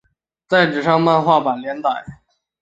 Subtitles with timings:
[0.47, 1.89] 在上有漫画版连载。